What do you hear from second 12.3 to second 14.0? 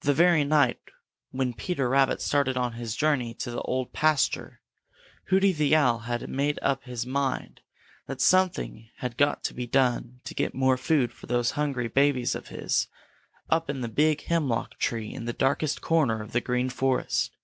of his up in the